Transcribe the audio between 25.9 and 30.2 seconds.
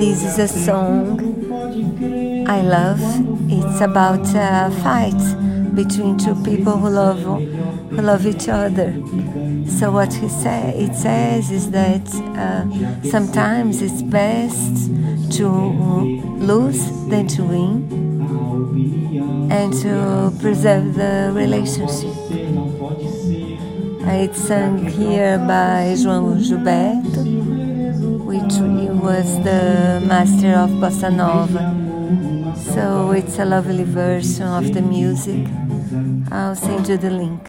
João Gilberto, was the